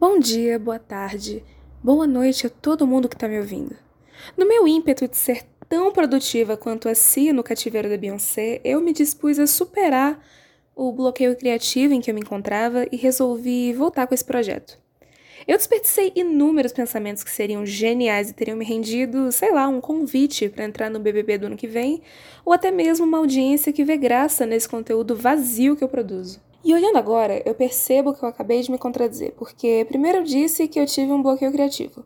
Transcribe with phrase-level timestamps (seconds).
[0.00, 1.42] Bom dia, boa tarde,
[1.82, 3.74] boa noite a todo mundo que está me ouvindo.
[4.36, 8.80] No meu ímpeto de ser tão produtiva quanto a Cia no cativeiro da Beyoncé, eu
[8.80, 10.24] me dispus a superar
[10.72, 14.78] o bloqueio criativo em que eu me encontrava e resolvi voltar com esse projeto.
[15.48, 20.48] Eu desperdicei inúmeros pensamentos que seriam geniais e teriam me rendido, sei lá, um convite
[20.48, 22.02] para entrar no BBB do ano que vem,
[22.44, 26.40] ou até mesmo uma audiência que vê graça nesse conteúdo vazio que eu produzo.
[26.68, 30.68] E olhando agora, eu percebo que eu acabei de me contradizer, porque primeiro eu disse
[30.68, 32.04] que eu tive um bloqueio criativo,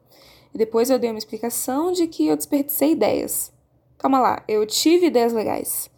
[0.54, 3.52] e depois eu dei uma explicação de que eu desperdicei ideias.
[3.98, 5.90] Calma lá, eu tive ideias legais.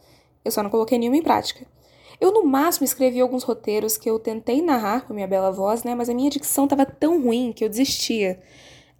[0.43, 1.67] Eu só não coloquei nenhuma em prática.
[2.19, 5.95] Eu, no máximo, escrevi alguns roteiros que eu tentei narrar com minha bela voz, né?
[5.95, 8.41] Mas a minha dicção estava tão ruim que eu desistia.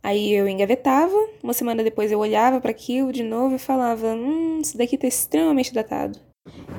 [0.03, 4.61] Aí eu engavetava, uma semana depois eu olhava para aquilo de novo e falava: Hum,
[4.61, 6.34] isso daqui tá extremamente datado.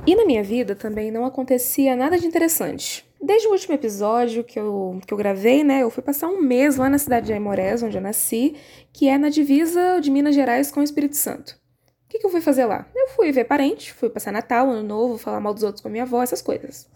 [0.08, 3.06] E na minha vida também não acontecia nada de interessante.
[3.20, 6.76] Desde o último episódio que eu, que eu gravei, né, eu fui passar um mês
[6.76, 8.56] lá na cidade de Aimorés, onde eu nasci,
[8.94, 11.58] que é na divisa de Minas Gerais com o Espírito Santo.
[12.06, 12.88] O que, que eu fui fazer lá?
[12.96, 15.92] Eu fui ver parente, fui passar Natal, Ano Novo, falar mal dos outros com a
[15.92, 16.88] minha avó, essas coisas.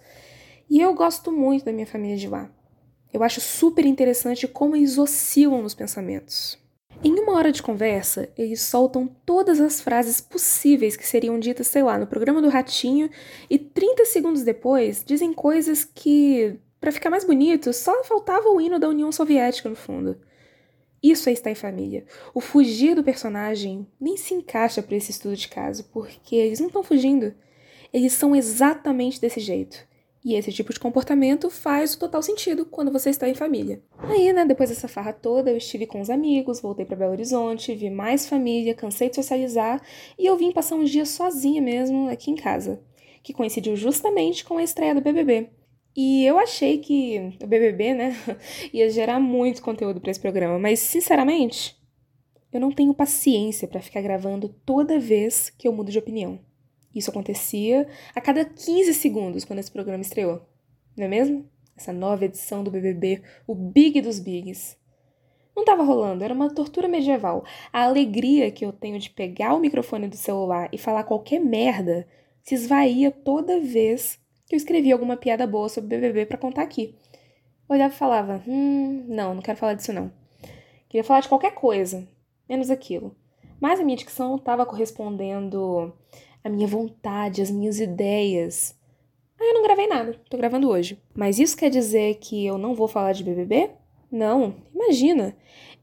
[0.70, 2.48] E eu gosto muito da minha família de lá.
[3.12, 6.60] Eu acho super interessante como eles oscilam nos pensamentos.
[7.02, 11.82] Em uma hora de conversa, eles soltam todas as frases possíveis que seriam ditas, sei
[11.82, 13.10] lá, no programa do Ratinho,
[13.50, 18.78] e 30 segundos depois dizem coisas que, para ficar mais bonito, só faltava o hino
[18.78, 20.18] da União Soviética no fundo.
[21.02, 22.06] Isso é estar em família.
[22.34, 26.68] O fugir do personagem nem se encaixa para esse estudo de caso, porque eles não
[26.68, 27.34] estão fugindo.
[27.94, 29.88] Eles são exatamente desse jeito.
[30.24, 33.82] E esse tipo de comportamento faz total sentido quando você está em família.
[34.00, 37.74] Aí, né, depois dessa farra toda, eu estive com os amigos, voltei para Belo Horizonte,
[37.74, 39.82] vi mais família, cansei de socializar
[40.18, 42.82] e eu vim passar uns dias sozinha mesmo aqui em casa,
[43.24, 45.50] que coincidiu justamente com a estreia do BBB.
[45.96, 48.16] E eu achei que o BBB, né,
[48.74, 51.78] ia gerar muito conteúdo para esse programa, mas sinceramente,
[52.52, 56.40] eu não tenho paciência para ficar gravando toda vez que eu mudo de opinião.
[56.94, 60.42] Isso acontecia a cada 15 segundos quando esse programa estreou,
[60.98, 61.50] não é mesmo?
[61.78, 64.78] Essa nova edição do BBB, o Big dos Bigs.
[65.56, 67.46] Não estava rolando, era uma tortura medieval.
[67.72, 72.08] A alegria que eu tenho de pegar o microfone do celular e falar qualquer merda
[72.44, 76.96] se esvaía toda vez que eu escrevia alguma piada boa sobre BBB para contar aqui.
[77.70, 80.12] Eu olhava e falava: Hum, não, não quero falar disso não.
[80.90, 82.08] Queria falar de qualquer coisa,
[82.48, 83.16] menos aquilo.
[83.62, 85.94] Mas a minha dicção estava correspondendo
[86.44, 88.78] a minha vontade, as minhas ideias.
[89.40, 91.02] Aí eu não gravei nada, tô gravando hoje.
[91.14, 93.72] Mas isso quer dizer que eu não vou falar de BBB?
[94.12, 95.36] Não, imagina.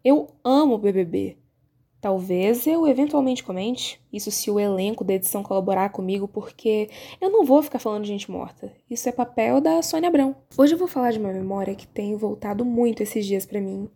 [0.05, 1.39] Eu amo BBB.
[2.01, 6.89] Talvez eu eventualmente comente, isso se o elenco da edição colaborar comigo, porque
[7.21, 8.73] eu não vou ficar falando de gente morta.
[8.89, 10.37] Isso é papel da Sônia Abrão.
[10.57, 13.89] Hoje eu vou falar de uma memória que tem voltado muito esses dias para mim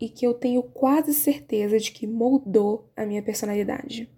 [0.00, 4.10] e que eu tenho quase certeza de que moldou a minha personalidade.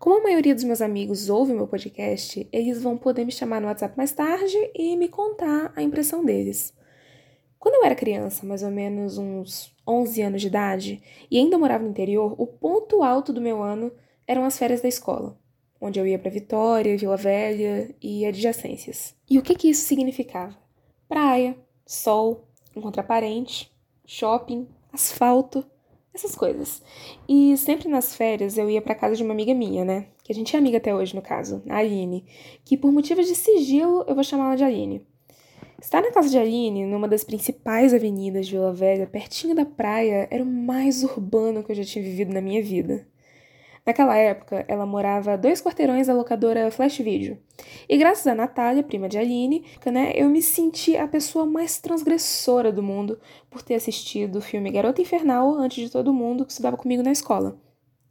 [0.00, 3.66] Como a maioria dos meus amigos ouve meu podcast, eles vão poder me chamar no
[3.66, 6.72] WhatsApp mais tarde e me contar a impressão deles.
[7.58, 11.84] Quando eu era criança, mais ou menos uns 11 anos de idade, e ainda morava
[11.84, 13.92] no interior, o ponto alto do meu ano
[14.26, 15.38] eram as férias da escola,
[15.78, 19.14] onde eu ia para Vitória, Vila Velha e adjacências.
[19.28, 20.56] E o que que isso significava?
[21.06, 23.70] Praia, sol, encontrar parente,
[24.06, 25.62] shopping, asfalto
[26.14, 26.82] essas coisas.
[27.28, 30.06] E sempre nas férias eu ia para casa de uma amiga minha, né?
[30.22, 32.24] Que a gente é amiga até hoje, no caso, a Aline.
[32.64, 35.06] Que por motivos de sigilo eu vou chamá-la de Aline.
[35.80, 40.28] Estar na casa de Aline, numa das principais avenidas de Vila Velha, pertinho da praia,
[40.30, 43.08] era o mais urbano que eu já tinha vivido na minha vida.
[43.84, 47.38] Naquela época, ela morava dois quarteirões da locadora Flash Video.
[47.88, 52.70] E graças a Natália, prima de Aline, né, eu me senti a pessoa mais transgressora
[52.70, 56.76] do mundo por ter assistido o filme Garota Infernal antes de todo mundo que estudava
[56.76, 57.56] comigo na escola,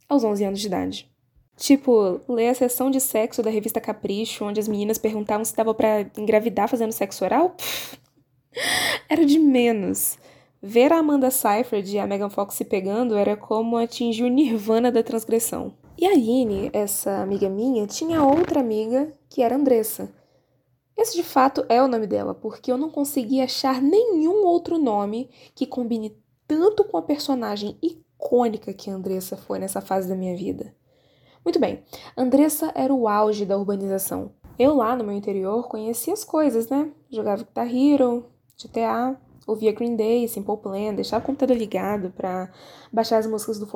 [0.08, 1.10] aos 11 anos de idade.
[1.56, 5.74] Tipo, ler a sessão de sexo da revista Capricho, onde as meninas perguntavam se dava
[5.74, 7.98] para engravidar fazendo sexo oral, Pff,
[9.08, 10.18] era de menos.
[10.62, 14.92] Ver a Amanda Seyfried e a Megan Fox se pegando era como atingir o nirvana
[14.92, 15.72] da transgressão.
[15.96, 20.12] E a Aline, essa amiga minha, tinha outra amiga que era Andressa.
[20.94, 25.30] Esse de fato é o nome dela, porque eu não consegui achar nenhum outro nome
[25.54, 26.14] que combine
[26.46, 30.74] tanto com a personagem icônica que a Andressa foi nessa fase da minha vida.
[31.42, 31.82] Muito bem,
[32.14, 34.32] Andressa era o auge da urbanização.
[34.58, 36.92] Eu lá no meu interior conhecia as coisas, né?
[37.10, 38.26] Jogava Guitar Hero,
[38.62, 42.50] GTA, ouvia Green Day, Simple Plan, deixava o computador ligado para
[42.92, 43.66] baixar as músicas do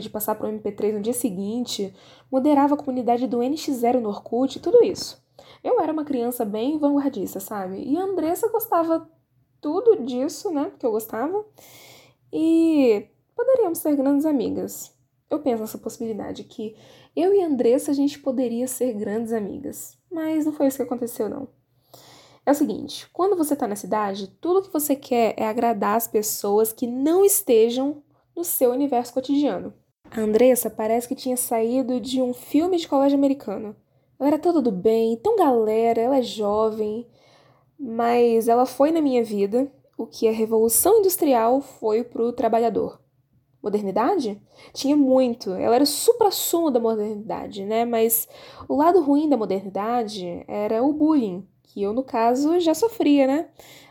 [0.00, 1.94] de passar para o MP3 no dia seguinte,
[2.30, 5.22] moderava a comunidade do NX0 no Orkut, tudo isso.
[5.62, 7.82] Eu era uma criança bem vanguardista, sabe?
[7.82, 9.08] E a Andressa gostava
[9.60, 11.44] tudo disso, né, que eu gostava.
[12.32, 14.92] E poderíamos ser grandes amigas.
[15.30, 16.76] Eu penso nessa possibilidade que
[17.16, 20.82] eu e a Andressa a gente poderia ser grandes amigas, mas não foi isso que
[20.82, 21.48] aconteceu não.
[22.44, 26.08] É o seguinte, quando você tá na cidade, tudo que você quer é agradar as
[26.08, 28.02] pessoas que não estejam
[28.34, 29.72] no seu universo cotidiano.
[30.10, 33.76] A Andressa parece que tinha saído de um filme de colégio americano.
[34.18, 37.06] Ela era toda do bem, tão galera, ela é jovem,
[37.78, 43.00] mas ela foi na minha vida o que a Revolução Industrial foi pro trabalhador.
[43.62, 44.42] Modernidade?
[44.74, 45.52] Tinha muito.
[45.52, 47.84] Ela era o supra-sumo da modernidade, né?
[47.84, 48.28] Mas
[48.68, 53.48] o lado ruim da modernidade era o bullying, que eu, no caso, já sofria, né?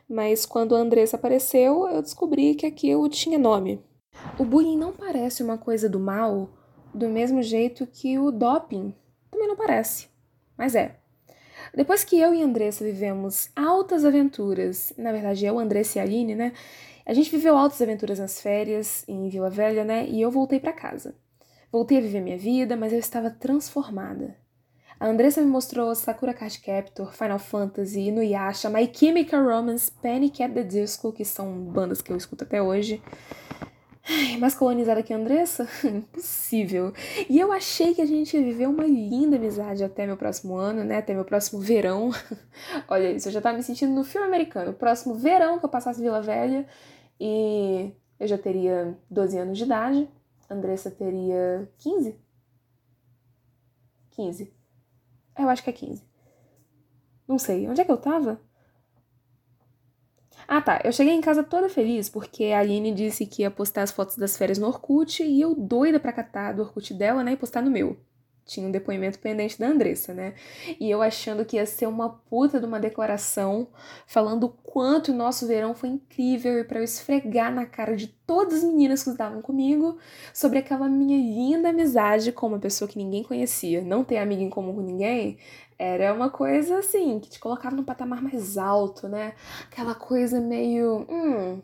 [0.08, 3.84] Mas quando a Andressa apareceu, eu descobri que aquilo tinha nome.
[4.38, 6.50] O bullying não parece uma coisa do mal,
[6.94, 8.94] do mesmo jeito que o doping
[9.32, 10.10] também não parece.
[10.58, 10.98] Mas é.
[11.74, 16.04] Depois que eu e a Andressa vivemos altas aventuras, na verdade eu, Andressa e a
[16.04, 16.54] Aline, né?
[17.06, 20.06] A gente viveu altas aventuras nas férias em Vila Velha, né?
[20.08, 21.16] E eu voltei para casa.
[21.72, 24.36] Voltei a viver minha vida, mas eu estava transformada.
[25.02, 30.54] A Andressa me mostrou Sakura Card Captor, Final Fantasy, Inuyasha, My Chemical Romance, Panic at
[30.54, 33.02] the Disco, que são bandas que eu escuto até hoje.
[34.08, 35.68] Ai, mais colonizada que a Andressa?
[35.84, 36.94] Impossível.
[37.28, 40.84] E eu achei que a gente ia viver uma linda amizade até meu próximo ano,
[40.84, 40.98] né?
[40.98, 42.12] Até meu próximo verão.
[42.88, 44.70] Olha isso, eu já tava me sentindo no filme americano.
[44.70, 46.68] O próximo verão que eu passasse Vila Velha
[47.20, 50.08] e eu já teria 12 anos de idade.
[50.48, 52.16] Andressa teria 15?
[54.12, 54.61] 15.
[55.42, 56.04] Eu acho que é 15.
[57.28, 57.68] Não sei.
[57.68, 58.42] Onde é que eu tava?
[60.48, 60.82] Ah, tá.
[60.84, 64.18] Eu cheguei em casa toda feliz porque a Aline disse que ia postar as fotos
[64.18, 67.62] das férias no Orkut e eu doida pra catar do Orkut dela, né, e postar
[67.62, 67.98] no meu.
[68.46, 70.34] Tinha um depoimento pendente da Andressa, né?
[70.80, 73.68] E eu achando que ia ser uma puta de uma declaração
[74.06, 78.08] falando o quanto o nosso verão foi incrível e para eu esfregar na cara de
[78.08, 79.98] todas as meninas que estavam comigo
[80.34, 83.82] sobre aquela minha linda amizade com uma pessoa que ninguém conhecia.
[83.82, 85.38] Não ter amiga em comum com ninguém
[85.82, 89.34] era uma coisa assim, que te colocava num patamar mais alto, né?
[89.64, 91.08] Aquela coisa meio.
[91.10, 91.60] Hum.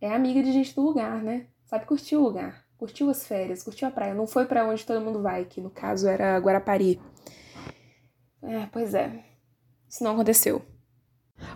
[0.00, 1.46] É amiga de gente do lugar, né?
[1.64, 4.12] Sabe curtir o lugar, curtiu as férias, curtiu a praia.
[4.12, 7.00] Não foi para onde todo mundo vai, que no caso era Guarapari.
[8.42, 9.24] É, pois é.
[9.88, 10.66] Isso não aconteceu.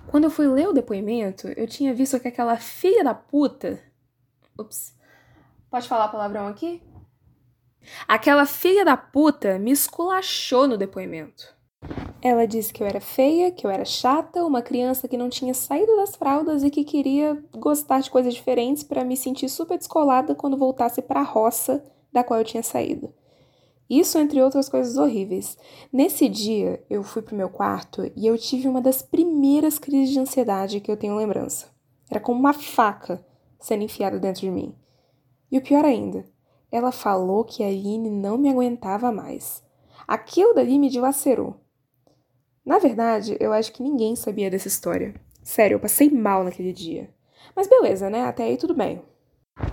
[0.07, 3.83] Quando eu fui ler o depoimento, eu tinha visto que aquela filha da puta.
[4.57, 4.97] Ups.
[5.69, 6.81] Pode falar palavrão aqui?
[8.07, 11.56] Aquela filha da puta me esculachou no depoimento.
[12.29, 15.55] Ela disse que eu era feia, que eu era chata, uma criança que não tinha
[15.55, 20.35] saído das fraldas e que queria gostar de coisas diferentes para me sentir super descolada
[20.35, 23.15] quando voltasse para a roça da qual eu tinha saído.
[23.89, 25.57] Isso entre outras coisas horríveis.
[25.93, 30.19] Nesse dia, eu fui pro meu quarto e eu tive uma das primeiras crises de
[30.19, 31.69] ansiedade que eu tenho lembrança.
[32.11, 33.25] Era como uma faca
[33.61, 34.75] sendo enfiada dentro de mim.
[35.49, 36.25] E o pior ainda,
[36.73, 39.63] ela falou que a Aline não me aguentava mais.
[40.09, 41.65] Aquilo dali me dilacerou.
[42.67, 45.15] Na verdade, eu acho que ninguém sabia dessa história.
[45.41, 47.09] Sério, eu passei mal naquele dia.
[47.55, 48.25] Mas beleza, né?
[48.25, 49.01] Até aí tudo bem.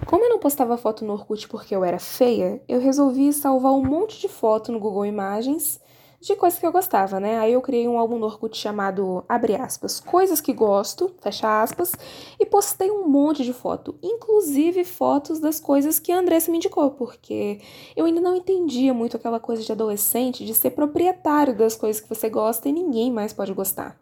[0.05, 3.83] Como eu não postava foto no Orkut porque eu era feia, eu resolvi salvar um
[3.83, 5.81] monte de foto no Google Imagens
[6.27, 7.37] de coisas que eu gostava, né?
[7.37, 11.91] Aí eu criei um álbum no Orkut chamado, abre aspas, Coisas que Gosto, fecha aspas,
[12.39, 16.91] e postei um monte de foto, inclusive fotos das coisas que a Andressa me indicou,
[16.91, 17.59] porque
[17.95, 22.07] eu ainda não entendia muito aquela coisa de adolescente de ser proprietário das coisas que
[22.07, 23.99] você gosta e ninguém mais pode gostar.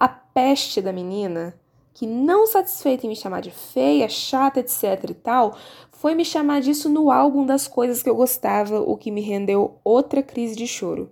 [0.00, 1.54] A peste da menina,
[1.92, 5.56] que não satisfeita em me chamar de feia, chata, etc e tal,
[5.92, 9.78] foi me chamar disso no álbum das coisas que eu gostava, o que me rendeu
[9.84, 11.10] outra crise de choro.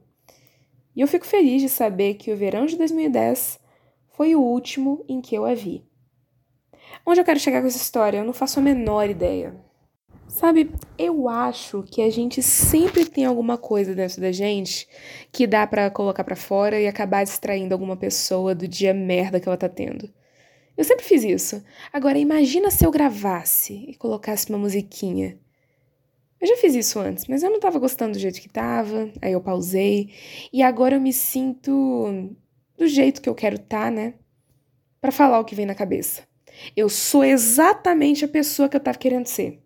[0.95, 3.59] E eu fico feliz de saber que o verão de 2010
[4.11, 5.85] foi o último em que eu a vi.
[7.07, 8.19] Onde eu quero chegar com essa história?
[8.19, 9.55] Eu não faço a menor ideia.
[10.29, 14.89] Sabe, eu acho que a gente sempre tem alguma coisa dentro da gente
[15.31, 19.47] que dá para colocar para fora e acabar distraindo alguma pessoa do dia merda que
[19.47, 20.09] ela tá tendo.
[20.75, 21.63] Eu sempre fiz isso.
[21.93, 25.39] Agora imagina se eu gravasse e colocasse uma musiquinha.
[26.43, 29.33] Eu já fiz isso antes, mas eu não tava gostando do jeito que tava, aí
[29.33, 30.13] eu pausei,
[30.53, 32.35] e agora eu me sinto
[32.77, 34.15] do jeito que eu quero estar, tá, né?
[35.01, 36.23] Para falar o que vem na cabeça.
[36.77, 39.63] Eu sou exatamente a pessoa que eu tava querendo ser.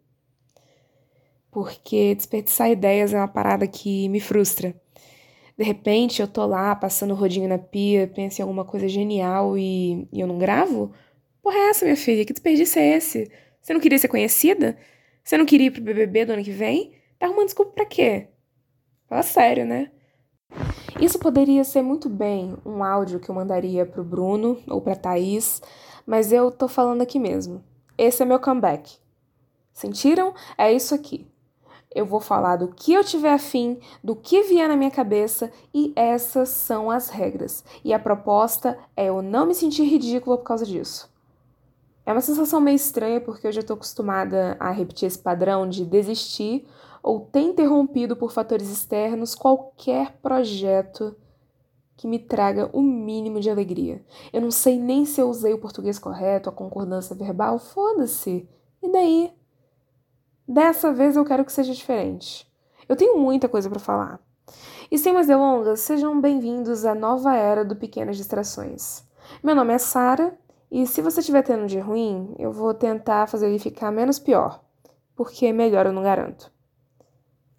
[1.50, 4.78] Porque desperdiçar ideias é uma parada que me frustra.
[5.56, 10.06] De repente eu tô lá passando rodinho na pia, penso em alguma coisa genial e,
[10.12, 10.92] e eu não gravo?
[11.42, 12.23] Porra, é essa, minha filha?
[12.26, 13.30] Que desperdício é esse?
[13.62, 14.76] Você não queria ser conhecida?
[15.26, 16.92] Você não queria ir pro BBB do ano que vem?
[17.18, 18.28] Tá arrumando desculpa pra quê?
[19.09, 19.90] Fala sério, né?
[21.00, 25.61] Isso poderia ser muito bem um áudio que eu mandaria pro Bruno ou pra Thaís,
[26.06, 27.64] mas eu tô falando aqui mesmo.
[27.99, 28.99] Esse é meu comeback.
[29.73, 30.33] Sentiram?
[30.56, 31.26] É isso aqui.
[31.92, 35.92] Eu vou falar do que eu tiver afim, do que vier na minha cabeça e
[35.97, 37.64] essas são as regras.
[37.85, 41.15] E a proposta é eu não me sentir ridícula por causa disso.
[42.06, 45.84] É uma sensação meio estranha porque eu já estou acostumada a repetir esse padrão de
[45.84, 46.64] desistir
[47.02, 51.16] ou ter interrompido por fatores externos qualquer projeto
[51.96, 54.04] que me traga o mínimo de alegria.
[54.32, 58.48] Eu não sei nem se eu usei o português correto, a concordância verbal, foda-se.
[58.80, 59.32] E daí?
[60.46, 62.46] Dessa vez eu quero que seja diferente.
[62.88, 64.20] Eu tenho muita coisa para falar.
[64.92, 69.02] E sem mais delongas, sejam bem-vindos à nova era do Pequenas Distrações.
[69.42, 70.38] Meu nome é Sara
[70.70, 74.18] e se você estiver tendo um dia ruim, eu vou tentar fazer ele ficar menos
[74.18, 74.62] pior,
[75.14, 76.52] porque melhor eu não garanto.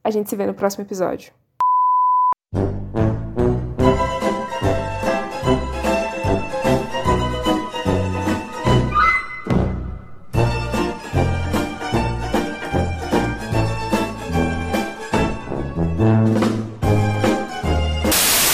[0.04, 1.34] A gente se vê no próximo episódio.